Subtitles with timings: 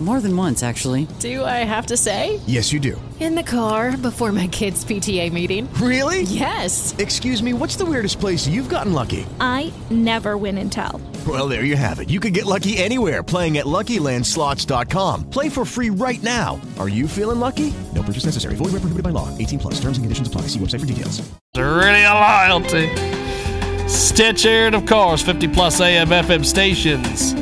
[0.00, 1.08] More than once, actually.
[1.18, 2.38] Do I have to say?
[2.46, 3.00] Yes, you do.
[3.18, 5.68] In the car before my kids' PTA meeting.
[5.74, 6.22] Really?
[6.22, 6.94] Yes.
[6.98, 9.26] Excuse me, what's the weirdest place you've gotten lucky?
[9.40, 11.00] I never win and tell.
[11.26, 12.10] Well, there you have it.
[12.10, 15.30] You can get lucky anywhere playing at LuckyLandSlots.com.
[15.30, 16.60] Play for free right now.
[16.78, 17.74] Are you feeling lucky?
[17.92, 18.54] No purchase necessary.
[18.54, 19.36] Void where prohibited by law.
[19.36, 19.74] 18 plus.
[19.80, 20.42] Terms and conditions apply.
[20.42, 21.20] See website for details.
[21.56, 23.88] Really a loyalty.
[23.88, 27.34] Stitcher, and of course, 50 plus AM FM stations.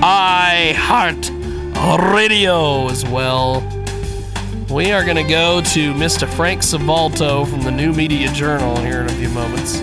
[0.00, 1.37] I Heart
[1.86, 3.60] Radio as well.
[4.68, 6.28] We are going to go to Mr.
[6.28, 9.80] Frank Salvato from the New Media Journal here in a few moments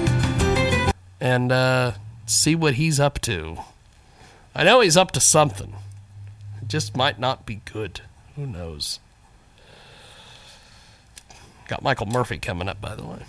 [1.21, 1.93] and uh,
[2.25, 3.57] see what he's up to.
[4.53, 5.73] I know he's up to something.
[6.61, 8.01] It just might not be good.
[8.35, 8.99] Who knows?
[11.67, 13.23] Got Michael Murphy coming up, by the way.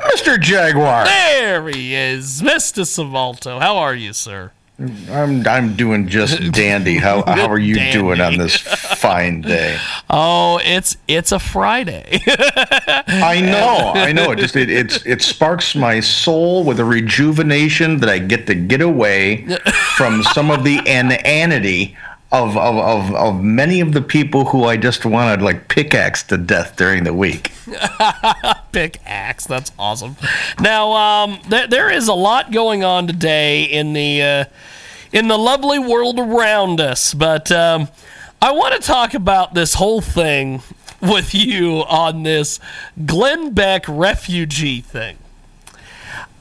[0.00, 0.40] Mr.
[0.40, 1.04] Jaguar.
[1.04, 2.84] There he is, Mr.
[2.86, 3.60] Salvato.
[3.60, 4.52] How are you, sir?
[4.78, 6.96] I'm I'm doing just dandy.
[6.98, 7.98] How how are you Dandy.
[7.98, 9.78] doing on this fine day?
[10.10, 12.20] Oh, it's it's a Friday.
[12.26, 14.32] I know, I know.
[14.32, 18.54] It just it it's, it sparks my soul with a rejuvenation that I get to
[18.54, 19.46] get away
[19.96, 21.96] from some of the inanity
[22.44, 26.22] of of, of, of many of the people who I just want to like pickaxe
[26.24, 27.52] to death during the week.
[28.72, 29.46] Pickaxe.
[29.46, 30.16] That's awesome.
[30.60, 34.44] Now, um, there there is a lot going on today in the uh,
[35.12, 37.88] in the lovely world around us, but um,
[38.40, 40.62] I want to talk about this whole thing
[41.00, 42.60] with you on this
[43.04, 45.18] Glenn Beck refugee thing.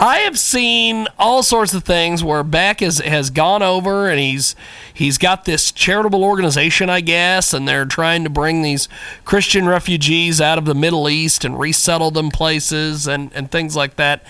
[0.06, 4.56] I have seen all sorts of things where Beck has, has gone over and he's
[4.94, 8.88] he's got this charitable organization, I guess, and they're trying to bring these
[9.24, 13.96] Christian refugees out of the Middle East and resettle them places and, and things like
[13.96, 14.24] that.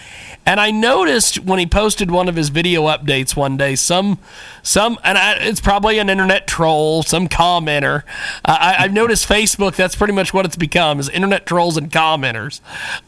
[0.46, 4.20] And I noticed when he posted one of his video updates one day, some
[4.64, 8.04] some and I, it's probably an internet troll, some commenter.
[8.46, 9.76] Uh, I, I've noticed Facebook.
[9.76, 12.62] That's pretty much what it's become: is internet trolls and commenters.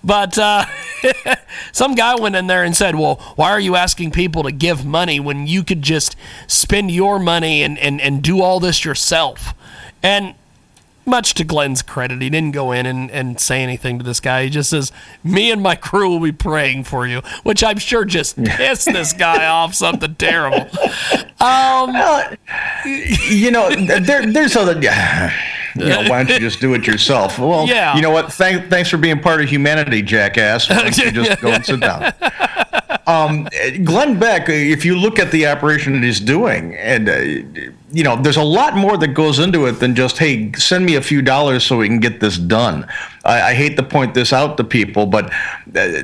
[0.03, 0.65] But uh,
[1.71, 4.85] some guy went in there and said, "Well, why are you asking people to give
[4.85, 6.15] money when you could just
[6.47, 9.53] spend your money and and, and do all this yourself?"
[10.03, 10.35] And
[11.07, 14.43] much to Glenn's credit, he didn't go in and, and say anything to this guy.
[14.43, 14.91] He just says,
[15.23, 19.13] Me and my crew will be praying for you, which I'm sure just pissed this
[19.13, 20.67] guy off something terrible.
[21.39, 21.95] Um,
[23.29, 24.79] you know, there, there's other.
[25.79, 27.37] You know, why don't you just do it yourself?
[27.47, 27.95] Well, Yeah.
[27.95, 28.31] you know what?
[28.33, 30.69] Thank, thanks for being part of humanity, jackass.
[30.69, 32.13] Why don't you just go and sit down?
[33.07, 33.47] Um,
[33.85, 38.21] Glenn Beck, if you look at the operation that he's doing, and uh, you know,
[38.21, 41.21] there's a lot more that goes into it than just, hey, send me a few
[41.21, 42.85] dollars so we can get this done.
[43.23, 45.31] I, I hate to point this out to people, but
[45.75, 46.01] uh,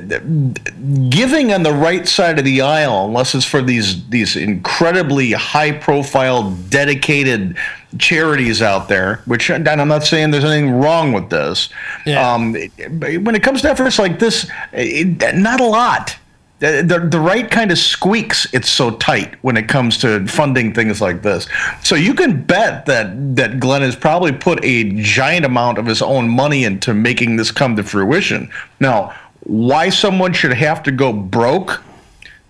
[1.10, 6.52] giving on the right side of the aisle, unless it's for these these incredibly high-profile,
[6.70, 7.56] dedicated
[7.98, 11.68] charities out there, which and I'm not saying there's anything wrong with this.
[12.06, 12.32] Yeah.
[12.32, 16.16] Um, when it comes to efforts like this, it, not a lot.
[16.64, 21.00] The, the, right kind of squeaks it's so tight when it comes to funding things
[21.00, 21.46] like this.
[21.82, 26.00] So you can bet that that Glenn has probably put a giant amount of his
[26.00, 28.50] own money into making this come to fruition.
[28.80, 31.82] Now, why someone should have to go broke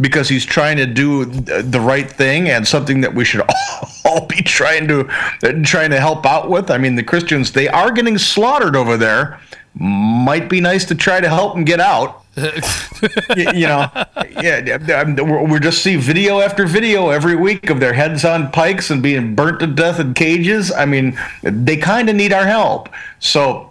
[0.00, 4.26] because he's trying to do the right thing and something that we should all, all
[4.26, 5.04] be trying to
[5.64, 6.70] trying to help out with.
[6.70, 9.40] I mean, the Christians they are getting slaughtered over there.
[9.76, 12.23] Might be nice to try to help them get out.
[12.36, 13.90] Y- you know,
[14.40, 18.90] yeah, we're we just see video after video every week of their heads on pikes
[18.90, 20.72] and being burnt to death in cages.
[20.72, 22.88] I mean, they kind of need our help.
[23.20, 23.70] So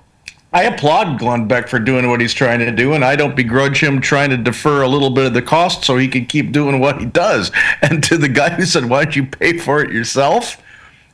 [0.53, 3.81] I applaud Glenn Beck for doing what he's trying to do, and I don't begrudge
[3.81, 6.79] him trying to defer a little bit of the cost so he can keep doing
[6.79, 7.51] what he does.
[7.81, 10.61] And to the guy who said, "Why don't you pay for it yourself?"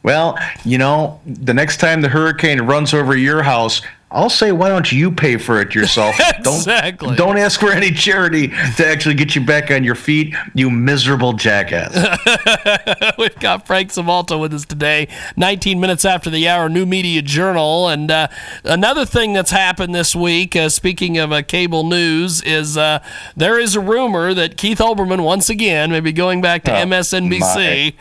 [0.04, 4.70] Well, you know, the next time the hurricane runs over your house, I'll say, "Why
[4.70, 7.16] don't you pay for it yourself?" Exactly.
[7.16, 10.70] Don't don't ask for any charity to actually get you back on your feet, you
[10.72, 11.94] miserable jackass.
[13.17, 15.08] We've got Frank Salvato with us today,
[15.38, 17.88] 19 minutes after the hour, New Media Journal.
[17.88, 18.28] And uh,
[18.64, 23.00] another thing that's happened this week, uh, speaking of uh, cable news, is uh,
[23.35, 26.85] there is a rumor that Keith Olbermann, once again, may be going back to Oh,
[26.85, 27.94] MSNBC.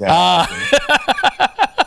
[0.00, 0.46] Uh,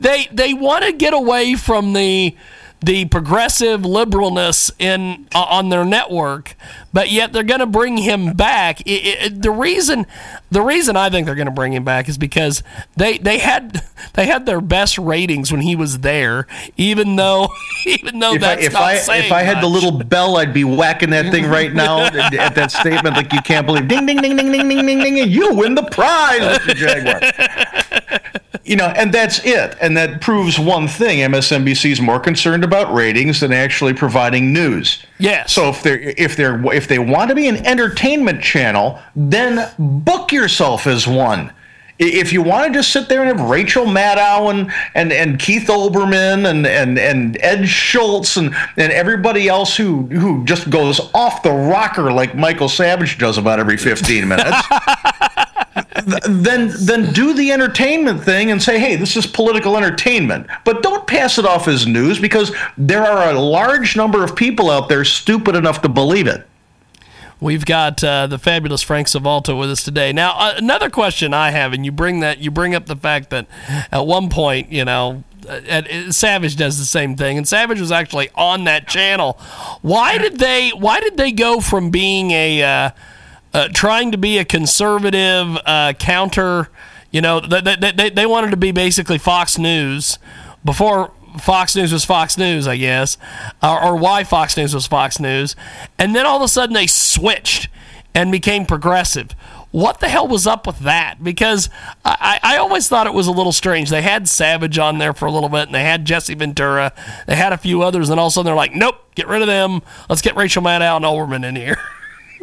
[0.00, 2.34] they they want to get away from the
[2.80, 6.54] the progressive liberalness in uh, on their network,
[6.92, 8.80] but yet they're going to bring him back.
[8.82, 10.06] It, it, the reason
[10.50, 12.62] the reason I think they're going to bring him back is because
[12.96, 13.82] they they had
[14.14, 16.46] they had their best ratings when he was there,
[16.76, 17.48] even though
[17.86, 20.36] even though if that's I, if not I saying if I had the little bell,
[20.36, 23.88] I'd be whacking that thing right now at that statement like you can't believe.
[23.88, 25.28] Ding ding ding ding ding ding ding ding.
[25.30, 26.74] You win the prize, Mr.
[26.76, 27.84] Jaguar.
[28.68, 29.76] You know, and that's it.
[29.80, 35.04] And that proves one thing: MSNBC is more concerned about ratings than actually providing news.
[35.18, 35.52] Yes.
[35.52, 40.32] So if they're if they're if they want to be an entertainment channel, then book
[40.32, 41.52] yourself as one.
[41.98, 45.66] If you want to just sit there and have Rachel Maddow and, and, and Keith
[45.66, 51.42] Olbermann and, and, and Ed Schultz and, and everybody else who, who just goes off
[51.42, 54.56] the rocker like Michael Savage does about every 15 minutes,
[56.06, 60.46] then then do the entertainment thing and say, hey, this is political entertainment.
[60.64, 64.70] But don't pass it off as news because there are a large number of people
[64.70, 66.46] out there stupid enough to believe it.
[67.40, 70.12] We've got uh, the fabulous Frank Salvato with us today.
[70.12, 73.30] Now, uh, another question I have, and you bring that you bring up the fact
[73.30, 73.46] that
[73.92, 77.80] at one point, you know, uh, at, uh, Savage does the same thing, and Savage
[77.80, 79.34] was actually on that channel.
[79.82, 80.70] Why did they?
[80.70, 82.90] Why did they go from being a uh,
[83.58, 86.70] uh, trying to be a conservative uh, counter?
[87.10, 90.18] You know, they, they, they, wanted to be basically Fox News
[90.64, 93.16] before Fox News was Fox News, I guess,
[93.62, 95.56] or, or why Fox News was Fox News,
[95.98, 97.68] and then all of a sudden they switched
[98.14, 99.32] and became progressive.
[99.70, 101.22] What the hell was up with that?
[101.22, 101.68] Because
[102.04, 103.90] I, I always thought it was a little strange.
[103.90, 106.92] They had Savage on there for a little bit, and they had Jesse Ventura,
[107.26, 109.42] they had a few others, and all of a sudden they're like, "Nope, get rid
[109.42, 109.82] of them.
[110.08, 111.78] Let's get Rachel Maddow and Olbermann in here."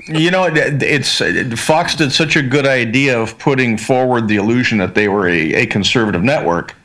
[0.07, 1.21] You know, it's
[1.61, 5.53] Fox did such a good idea of putting forward the illusion that they were a,
[5.53, 6.75] a conservative network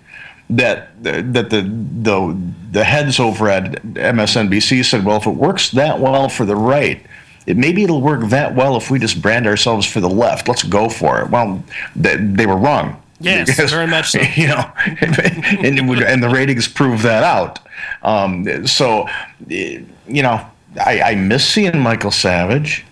[0.48, 1.62] that that the
[2.02, 2.36] the
[2.72, 7.04] the heads over at MSNBC said, well, if it works that well for the right,
[7.46, 10.48] it maybe it'll work that well if we just brand ourselves for the left.
[10.48, 11.30] Let's go for it.
[11.30, 11.62] Well,
[11.96, 13.00] they, they were wrong.
[13.20, 14.20] Yes, very much so.
[14.36, 17.58] You know, and, would- and the ratings prove that out.
[18.02, 19.08] Um, so,
[19.48, 20.46] you know,
[20.84, 22.84] I, I miss seeing Michael Savage.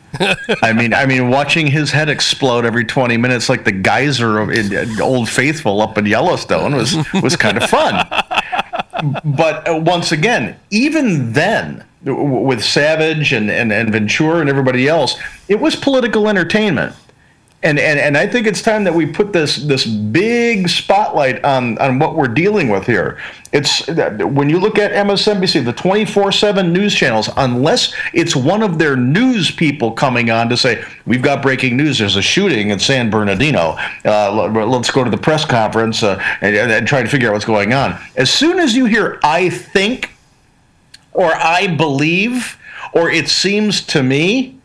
[0.62, 4.50] I mean, I mean, watching his head explode every 20 minutes, like the geyser of
[4.50, 8.06] in, Old Faithful up in Yellowstone, was was kind of fun.
[9.24, 15.18] But uh, once again, even then, with Savage and, and, and Ventura and everybody else,
[15.48, 16.94] it was political entertainment.
[17.60, 21.76] And, and and I think it's time that we put this this big spotlight on
[21.78, 23.18] on what we're dealing with here.
[23.50, 28.96] It's when you look at MSNBC, the 24/7 news channels, unless it's one of their
[28.96, 33.10] news people coming on to say we've got breaking news, there's a shooting in San
[33.10, 33.76] Bernardino.
[34.04, 37.44] Uh, let's go to the press conference uh, and, and try to figure out what's
[37.44, 37.98] going on.
[38.16, 40.12] As soon as you hear, I think,
[41.12, 42.56] or I believe,
[42.92, 44.57] or it seems to me,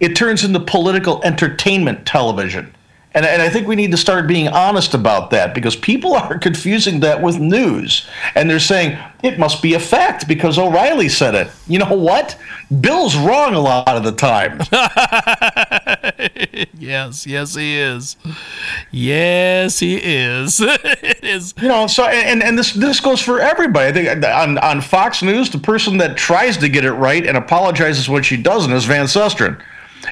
[0.00, 2.74] it turns into political entertainment television.
[3.16, 6.38] And, and I think we need to start being honest about that because people are
[6.38, 8.06] confusing that with news.
[8.34, 11.48] And they're saying it must be a fact because O'Reilly said it.
[11.66, 12.38] You know what?
[12.80, 14.60] Bill's wrong a lot of the time.
[16.74, 18.16] yes, yes, he is.
[18.90, 20.60] Yes, he is.
[20.60, 21.54] it is.
[21.56, 23.88] You know, so and, and this this goes for everybody.
[23.88, 27.26] I think uh, on on Fox News, the person that tries to get it right
[27.26, 29.58] and apologizes when she doesn't is Van Susteren.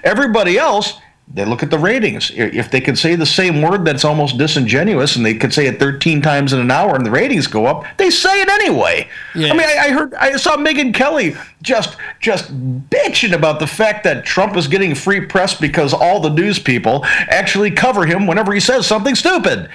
[0.03, 0.99] Everybody else,
[1.33, 2.31] they look at the ratings.
[2.35, 5.79] If they can say the same word that's almost disingenuous, and they could say it
[5.79, 9.09] 13 times in an hour, and the ratings go up, they say it anyway.
[9.35, 9.49] Yeah.
[9.49, 12.53] I mean, I, I heard, I saw Megyn Kelly just just
[12.91, 17.05] bitching about the fact that Trump is getting free press because all the news people
[17.07, 19.71] actually cover him whenever he says something stupid.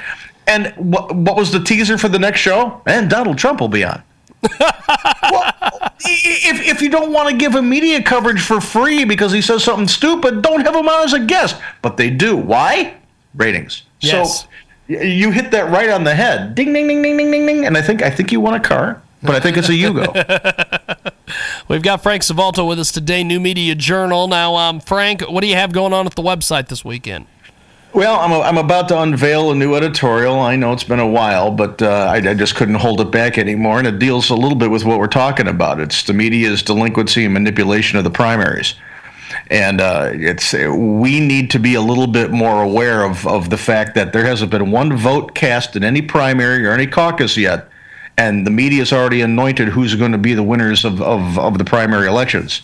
[0.45, 2.81] And what, what was the teaser for the next show?
[2.85, 4.03] And Donald Trump will be on.
[4.41, 5.53] Well,
[6.01, 9.63] if, if you don't want to give him media coverage for free because he says
[9.63, 11.57] something stupid, don't have him on as a guest.
[11.81, 12.35] But they do.
[12.35, 12.95] Why?
[13.35, 13.83] Ratings.
[13.99, 14.41] Yes.
[14.41, 14.47] So
[14.87, 16.55] you hit that right on the head.
[16.55, 17.65] Ding, ding, ding, ding, ding, ding, ding.
[17.65, 21.13] And I think I think you want a car, but I think it's a Yugo.
[21.67, 24.27] We've got Frank Salvato with us today, New Media Journal.
[24.27, 27.27] Now, um, Frank, what do you have going on at the website this weekend?
[27.91, 30.39] Well, I'm, a, I'm about to unveil a new editorial.
[30.39, 33.39] I know it's been a while, but uh, I, I just couldn't hold it back
[33.39, 33.79] anymore.
[33.79, 35.79] And it deals a little bit with what we're talking about.
[35.79, 38.75] It's the media's delinquency and manipulation of the primaries.
[39.49, 43.57] And uh, it's we need to be a little bit more aware of, of the
[43.57, 47.69] fact that there hasn't been one vote cast in any primary or any caucus yet,
[48.17, 51.63] and the media's already anointed who's going to be the winners of, of, of the
[51.63, 52.61] primary elections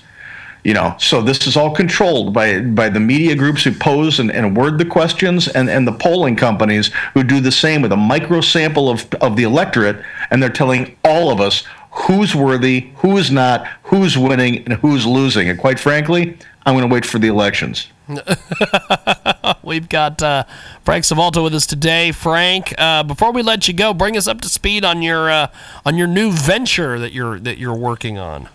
[0.65, 4.31] you know so this is all controlled by by the media groups who pose and,
[4.31, 7.97] and word the questions and, and the polling companies who do the same with a
[7.97, 11.63] micro sample of, of the electorate and they're telling all of us
[11.95, 15.49] who's worthy, who's not, who's winning, and who's losing.
[15.49, 17.87] And quite frankly, I'm going to wait for the elections.
[19.63, 20.43] We've got uh,
[20.83, 22.11] Frank Salvato with us today.
[22.11, 25.47] Frank, uh, before we let you go, bring us up to speed on your uh,
[25.85, 28.49] on your new venture that you're that you're working on.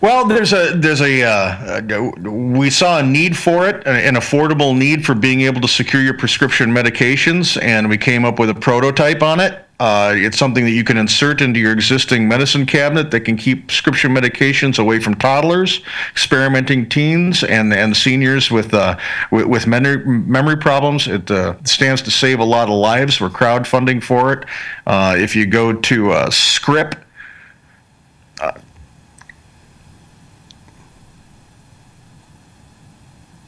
[0.00, 1.80] Well, there's a there's a uh,
[2.22, 6.14] we saw a need for it, an affordable need for being able to secure your
[6.14, 9.64] prescription medications, and we came up with a prototype on it.
[9.80, 13.68] Uh, it's something that you can insert into your existing medicine cabinet that can keep
[13.68, 18.96] prescription medications away from toddlers, experimenting teens, and, and seniors with uh,
[19.32, 21.08] with, with memory, memory problems.
[21.08, 23.20] It uh, stands to save a lot of lives.
[23.20, 24.44] We're crowdfunding for it.
[24.86, 26.98] Uh, if you go to uh, Script.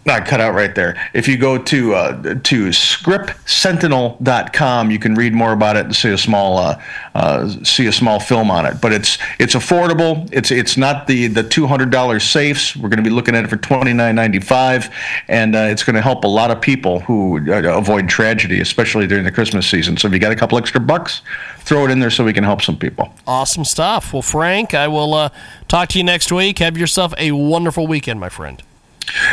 [0.07, 0.99] Not cut out right there.
[1.13, 6.11] If you go to uh, to scriptsentinel.com, you can read more about it and see
[6.11, 6.83] a small uh,
[7.15, 8.81] uh, see a small film on it.
[8.81, 10.29] But it's it's affordable.
[10.33, 12.75] It's it's not the the two hundred dollars safes.
[12.75, 14.89] We're going to be looking at it for twenty nine ninety five,
[15.29, 19.07] and uh, it's going to help a lot of people who uh, avoid tragedy, especially
[19.07, 19.99] during the Christmas season.
[19.99, 21.21] So if you got a couple extra bucks,
[21.59, 23.13] throw it in there so we can help some people.
[23.27, 24.15] Awesome stuff.
[24.15, 25.29] Well, Frank, I will uh,
[25.69, 26.59] talk to you next week.
[26.61, 28.63] Have yourself a wonderful weekend, my friend.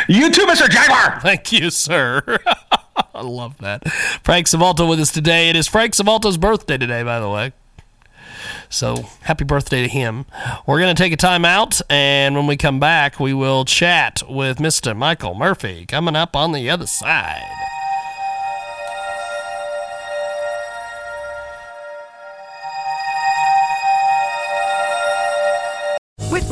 [0.08, 0.68] You too, Mr.
[0.68, 1.20] Jaguar.
[1.22, 2.22] Thank you, sir.
[3.14, 3.90] I love that.
[4.22, 5.48] Frank Salvato with us today.
[5.48, 7.52] It is Frank Salvato's birthday today, by the way.
[8.68, 10.26] So happy birthday to him.
[10.66, 14.22] We're going to take a time out, and when we come back, we will chat
[14.28, 14.96] with Mr.
[14.96, 17.67] Michael Murphy coming up on the other side.